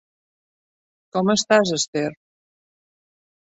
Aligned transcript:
Com 1.19 1.31
estàs, 1.35 1.75
Esther? 1.79 2.05